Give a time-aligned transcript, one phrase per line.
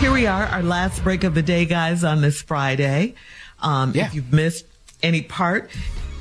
[0.00, 3.14] Here we are, our last break of the day, guys, on this Friday.
[3.60, 4.06] Um, Yeah.
[4.06, 4.64] If you've missed
[5.02, 5.70] any part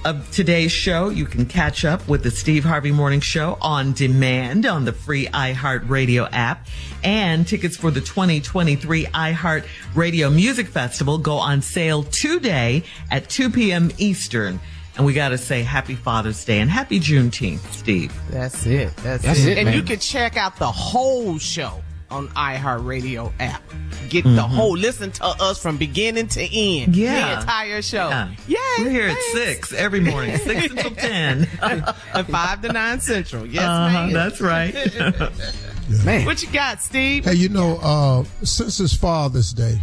[0.04, 4.66] of today's show, you can catch up with the Steve Harvey Morning Show on demand
[4.66, 6.68] on the free iHeartRadio app.
[7.06, 9.66] And tickets for the 2023 iHeart
[9.96, 13.92] Radio Music Festival go on sale today at 2 p.m.
[13.98, 14.60] Eastern.
[14.98, 18.14] And we got to say happy Father's Day and happy Juneteenth, Steve.
[18.30, 18.94] That's it.
[18.98, 19.54] That's, That's it.
[19.54, 19.76] it, and man.
[19.76, 21.82] you can check out the whole show
[22.12, 23.62] on iHeartRadio app.
[24.10, 26.96] Get the whole listen to us from beginning to end.
[26.96, 27.36] Yeah.
[27.36, 28.10] The entire show.
[28.10, 28.32] Yeah.
[28.48, 28.58] Yay.
[28.80, 29.36] We're here thanks.
[29.36, 31.48] at 6 every morning, 6 until 10.
[31.62, 33.46] At five to nine central.
[33.46, 34.14] Yes, Uh-huh, ma'am.
[34.14, 34.74] that's right.
[36.06, 36.26] Man.
[36.26, 37.26] What you got, Steve?
[37.26, 39.80] Hey, you know, uh, since it's Father's Day,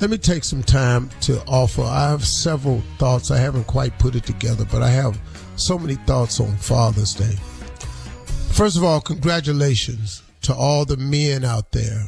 [0.00, 1.82] let me take some time to offer.
[1.82, 3.30] I have several thoughts.
[3.30, 5.18] I haven't quite put it together, but I have
[5.56, 7.36] so many thoughts on Father's Day.
[8.52, 12.06] First of all, congratulations to all the men out there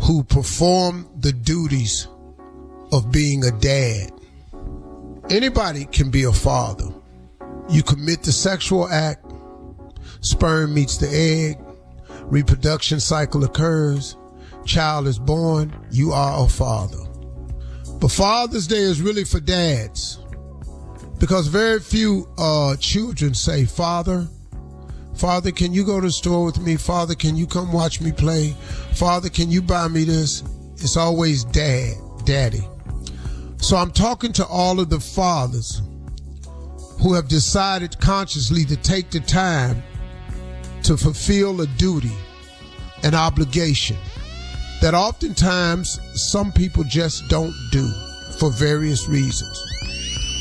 [0.00, 2.08] who perform the duties
[2.92, 4.12] of being a dad.
[5.30, 6.88] Anybody can be a father.
[7.68, 9.24] You commit the sexual act,
[10.20, 11.58] sperm meets the egg,
[12.24, 14.16] reproduction cycle occurs,
[14.64, 16.98] child is born, you are a father.
[18.00, 20.18] But Father's Day is really for dads
[21.18, 24.26] because very few uh, children say, Father,
[25.20, 26.76] Father, can you go to the store with me?
[26.76, 28.56] Father, can you come watch me play?
[28.94, 30.42] Father, can you buy me this?
[30.78, 31.92] It's always dad,
[32.24, 32.66] daddy.
[33.58, 35.82] So I'm talking to all of the fathers
[37.02, 39.82] who have decided consciously to take the time
[40.84, 42.16] to fulfill a duty,
[43.02, 43.98] an obligation
[44.80, 47.86] that oftentimes some people just don't do
[48.38, 49.66] for various reasons.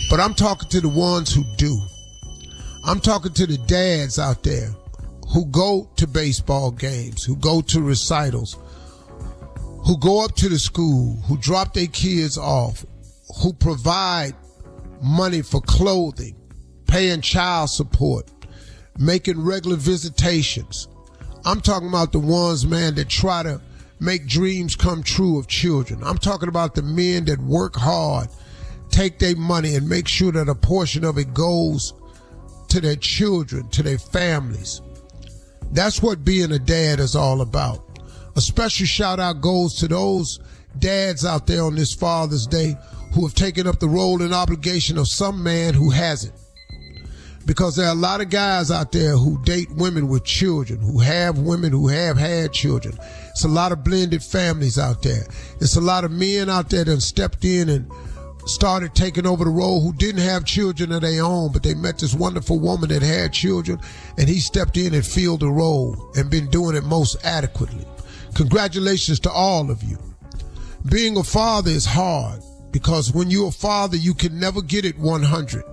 [0.10, 1.82] But I'm talking to the ones who do.
[2.86, 4.70] I'm talking to the dads out there
[5.34, 8.58] who go to baseball games, who go to recitals,
[9.86, 12.86] who go up to the school, who drop their kids off,
[13.42, 14.34] who provide
[15.02, 16.36] money for clothing,
[16.88, 18.30] paying child support,
[18.98, 20.88] making regular visitations.
[21.46, 23.62] I'm talking about the ones, man, that try to
[24.00, 26.02] make dreams come true of children.
[26.04, 28.30] I'm talking about the men that work hard,
[28.90, 31.94] take their money and make sure that a portion of it goes
[32.69, 34.81] to their children, to their families.
[35.71, 37.86] That's what being a dad is all about.
[38.36, 40.39] A special shout out goes to those
[40.77, 42.75] dads out there on this Father's Day
[43.13, 46.33] who have taken up the role and obligation of some man who hasn't.
[47.45, 51.00] Because there are a lot of guys out there who date women with children, who
[51.00, 52.95] have women who have had children.
[53.30, 55.25] It's a lot of blended families out there.
[55.60, 57.92] It's a lot of men out there that have stepped in and
[58.45, 62.00] started taking over the role who didn't have children of their own, but they met
[62.00, 63.80] this wonderful woman that had children,
[64.18, 67.86] and he stepped in and filled the role and been doing it most adequately.
[68.36, 69.97] Congratulations to all of you.
[70.89, 72.41] Being a father is hard
[72.71, 75.63] because when you're a father, you can never get it 100.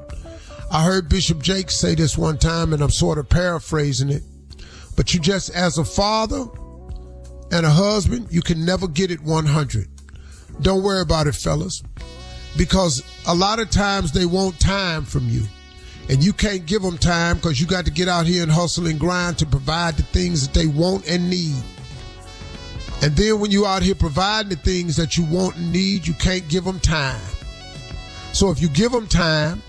[0.71, 4.23] I heard Bishop Jake say this one time, and I'm sort of paraphrasing it.
[4.97, 6.45] But you just, as a father
[7.53, 9.89] and a husband, you can never get it 100.
[10.63, 11.83] Don't worry about it, fellas
[12.57, 15.45] because a lot of times they want time from you
[16.09, 18.87] and you can't give them time because you got to get out here and hustle
[18.87, 21.63] and grind to provide the things that they want and need.
[23.03, 26.15] And then when you out here providing the things that you want and need, you
[26.15, 27.21] can't give them time.
[28.33, 29.63] So if you give them time,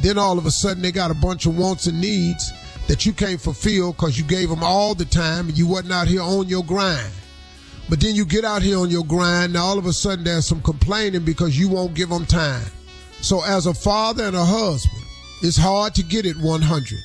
[0.00, 2.52] then all of a sudden they got a bunch of wants and needs
[2.88, 6.08] that you can't fulfill because you gave them all the time and you wasn't out
[6.08, 7.12] here on your grind.
[7.88, 10.46] But then you get out here on your grind, and all of a sudden there's
[10.46, 12.66] some complaining because you won't give them time.
[13.20, 15.02] So as a father and a husband,
[15.42, 16.98] it's hard to get it 100.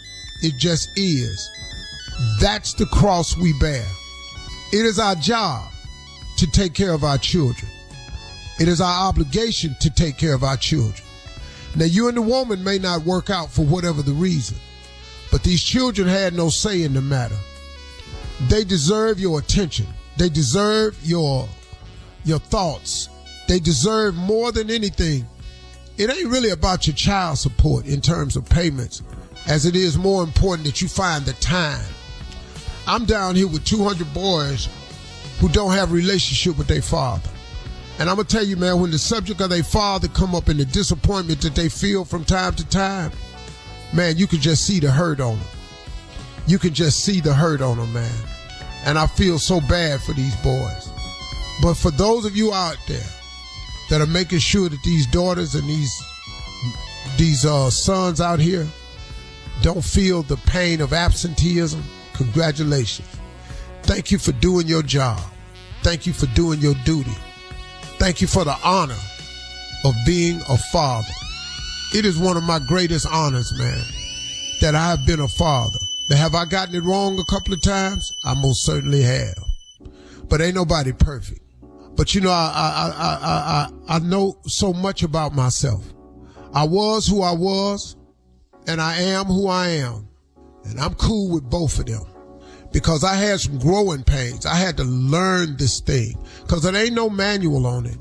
[0.44, 1.50] It just is.
[2.40, 3.86] That's the cross we bear.
[4.72, 5.72] It is our job
[6.38, 7.72] to take care of our children.
[8.60, 11.08] It is our obligation to take care of our children.
[11.76, 14.58] Now, you and the woman may not work out for whatever the reason,
[15.32, 17.38] but these children had no say in the matter.
[18.50, 19.88] They deserve your attention.
[20.18, 21.48] They deserve your
[22.26, 23.10] your thoughts.
[23.48, 25.26] They deserve more than anything.
[25.98, 29.02] It ain't really about your child support in terms of payments,
[29.48, 31.86] as it is more important that you find the time.
[32.86, 34.68] I'm down here with 200 boys
[35.40, 37.30] who don't have relationship with their father.
[38.00, 40.60] And I'm gonna tell you, man, when the subject of their father come up and
[40.60, 43.12] the disappointment that they feel from time to time,
[43.94, 45.48] man, you can just see the hurt on them.
[46.46, 48.12] You can just see the hurt on them, man.
[48.88, 50.90] And I feel so bad for these boys.
[51.62, 53.06] But for those of you out there
[53.90, 55.94] that are making sure that these daughters and these
[57.18, 58.68] these uh, sons out here
[59.62, 63.08] don't feel the pain of absenteeism, congratulations.
[63.84, 65.20] Thank you for doing your job.
[65.84, 67.16] Thank you for doing your duty.
[67.98, 68.98] Thank you for the honor
[69.84, 71.14] of being a father.
[71.94, 73.82] It is one of my greatest honors, man,
[74.62, 75.80] that I have been a father.
[76.10, 78.14] Now, have I gotten it wrong a couple of times?
[78.24, 79.36] I most certainly have.
[80.30, 81.42] But ain't nobody perfect.
[81.96, 85.84] But you know, I, I, I, I, I know so much about myself.
[86.54, 87.98] I was who I was,
[88.68, 90.08] and I am who I am.
[90.64, 92.06] And I'm cool with both of them
[92.72, 94.46] because I had some growing pains.
[94.46, 97.98] I had to learn this thing because there ain't no manual on it.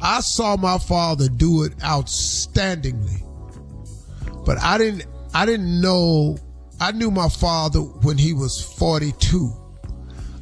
[0.00, 3.22] I saw my father do it outstandingly,
[4.44, 6.38] but I didn't, I didn't know
[6.80, 9.52] I knew my father when he was 42.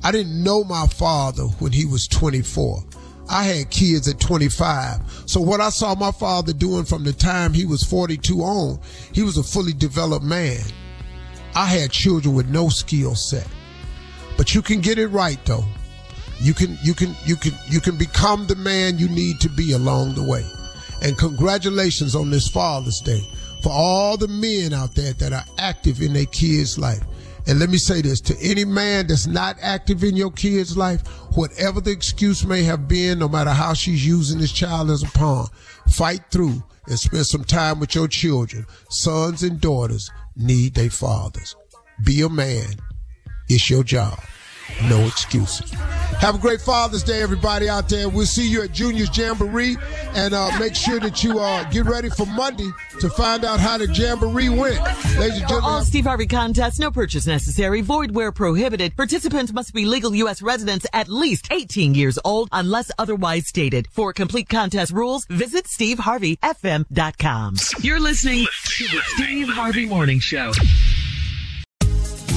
[0.02, 2.84] I didn't know my father when he was 24.
[3.28, 5.24] I had kids at 25.
[5.26, 8.80] So what I saw my father doing from the time he was 42 on,
[9.12, 10.60] he was a fully developed man.
[11.54, 13.48] I had children with no skill set.
[14.36, 15.64] But you can get it right though.
[16.38, 19.72] You can you can you can you can become the man you need to be
[19.72, 20.44] along the way.
[21.02, 23.26] And congratulations on this Father's Day
[23.66, 27.02] for all the men out there that are active in their kids' life.
[27.48, 31.04] And let me say this to any man that's not active in your kid's life,
[31.34, 35.06] whatever the excuse may have been, no matter how she's using this child as a
[35.06, 35.48] pawn,
[35.88, 38.64] fight through and spend some time with your children.
[38.88, 41.56] Sons and daughters need their fathers.
[42.04, 42.76] Be a man.
[43.48, 44.20] It's your job.
[44.88, 45.70] No excuses.
[46.20, 48.08] Have a great Father's Day, everybody out there.
[48.08, 49.76] We'll see you at Junior's Jamboree,
[50.14, 52.70] and uh, make sure that you uh, get ready for Monday
[53.00, 54.78] to find out how the Jamboree went.
[55.18, 58.96] Ladies and gentlemen, all Steve Harvey contests, no purchase necessary, void where prohibited.
[58.96, 60.42] Participants must be legal U.S.
[60.42, 63.88] residents at least 18 years old, unless otherwise stated.
[63.90, 67.56] For complete contest rules, visit SteveHarveyFM.com.
[67.80, 68.46] You're listening
[68.76, 70.52] to the Steve Harvey Morning Show.